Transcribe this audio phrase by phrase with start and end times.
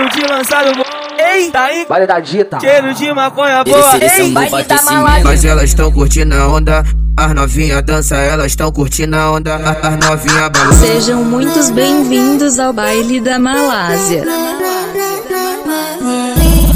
[0.00, 0.72] Cheiro de lançado.
[1.18, 1.86] Eita, hein?
[1.86, 2.58] Vale da dita.
[2.58, 3.96] Cheiro de maconha boa.
[3.98, 5.24] Esse é um Ei, da malada.
[5.24, 6.84] Mas elas tão curtindo a onda.
[7.16, 9.56] As novinha dança, elas tão curtindo a onda.
[9.56, 10.86] As as novinha balança.
[10.86, 14.24] Sejam muitos bem-vindos ao baile da Malásia.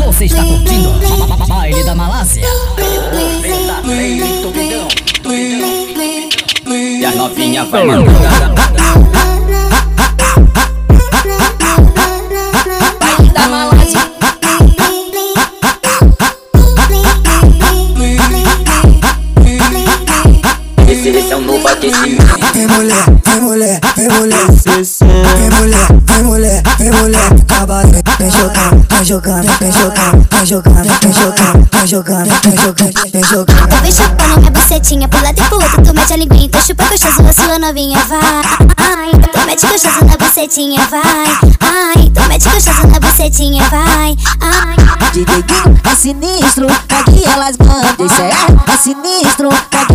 [0.05, 2.47] Você está curtindo o baile da Malásia.
[6.67, 8.64] E a novinha vai mandando.
[21.05, 22.25] Um novo aquecimento.
[22.55, 28.87] Vem mulher, vem mulher, vem mulher, vem mulher, vem mulher, vem mulher, cabaré, vem jogando,
[28.89, 33.69] vem jogando, vem jogando, vem jogando, vem jogando, vem jogando, vem jogando, vem jogando.
[33.69, 36.59] Tu vem chupando minha bucetinha pro lado e pro outro Tu mete a linguinha, tu
[36.67, 38.21] chupa gostoso, a sua novinha vai
[38.79, 41.03] Ai, tu mete gostoso na bucetinha, vai
[41.61, 48.07] Ai, tu mete gostoso na bucetinha, vai Ai, De dedinho é sinistro, aqui elas mandam.
[48.07, 49.49] Isso é, é sinistro,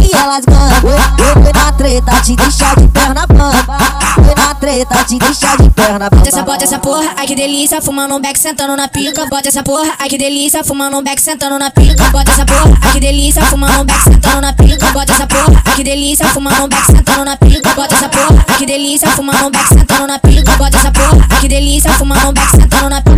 [0.10, 0.44] aqui elas.
[0.48, 3.78] Eu fui na treta, te deixar de perna bamba.
[4.16, 6.52] Foi na treta, te deixar de perna Bota essa, bamba.
[6.52, 9.26] bota essa porra, ai que delícia, fumando um beck, sentando na pica.
[9.28, 12.04] Bota essa porra, ai que delícia, fumando um beck, sentando na pica.
[12.10, 14.92] Bota essa porra, ai que delícia, fumando um beck, sentando na pica.
[14.92, 17.74] Bota essa porra, ai que delícia, fumando um beck, sentando na pica.
[17.76, 20.52] Bota essa porra, ai que delícia, fumando um beck, sentando na pica.
[20.58, 23.09] Bota essa porra, ai que delícia, fumando um beck, sentando na pica.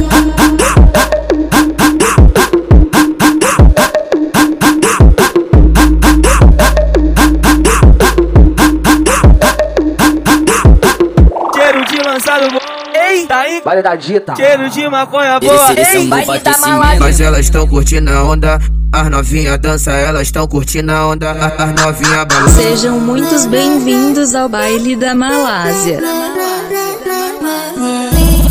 [12.11, 12.61] Cheiro de lançado boa.
[12.93, 13.61] Eita, hein?
[13.63, 14.35] Vale da dita.
[14.35, 15.71] Cheiro de maconha boa.
[15.71, 16.77] Esse, esse é um Ei, novo baile da aquecimento.
[16.77, 16.99] Malásia.
[16.99, 18.59] Mas elas tão curtindo a onda.
[18.93, 21.31] As novinha dança, elas tão curtindo a onda.
[21.31, 22.61] As as novinha balança.
[22.61, 25.99] Sejam muitos bem-vindos ao baile da Malásia.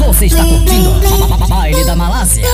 [0.07, 2.45] Você está curtindo o baile da Malásia.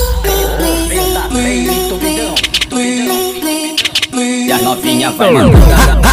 [4.12, 6.05] E a novinha vai.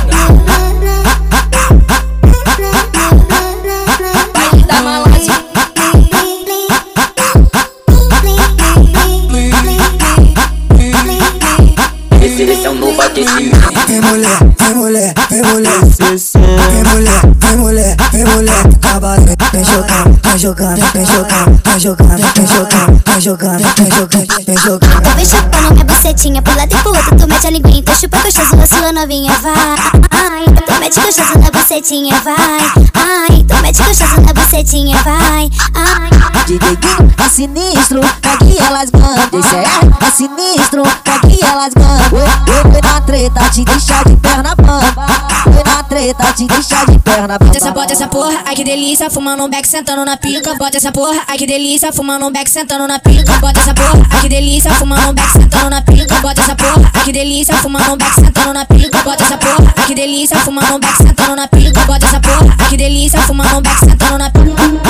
[12.43, 13.58] É um novo aquecimento.
[13.87, 20.20] Vem mulher, vem mulher, vem mulher, vem mulher, vem mulher, vem mulher, cabaré, vem jogando,
[20.21, 25.02] vem jogando, vem jogando, vem jogando, vem jogando, vem jogando, vem jogando, vem jogando.
[25.03, 27.95] tu vem chupando minha bucetinha pro lado e pro outro Tu mete a linguinha, tu
[27.98, 29.53] chupa gostoso, a sua novinha vai
[30.11, 32.60] Ai, tu mete gostoso na bucetinha, vai
[32.94, 36.10] Ai, tu mete gostoso na bucetinha, vai Ai,
[36.46, 39.40] De dedinho é sinistro, aqui elas mandam.
[39.40, 42.20] Isso é, é sinistro, aqui elas mandam.
[42.20, 45.06] Eu, eu na treta, te deixar de perna bamba.
[46.14, 49.50] Treta, te deixar de perna Bota essa, bota essa porra, ai que delícia, fumando um
[49.50, 50.54] beck, sentando na pica.
[50.56, 53.38] Bota essa porra, ai que delícia, fumando um beck, sentando na pica.
[53.40, 56.16] Bota essa porra, ai que delícia, fumando um beck, sentando na pica.
[56.22, 59.04] Bota essa porra, ai que delícia, fumando um beck, sentando na pica.
[59.04, 61.86] Bota essa porra, ai que delícia, fumando um beck, sentando na pica.
[61.86, 64.83] Bota essa porra, ai que delícia, fumando um beck, sentando na pica.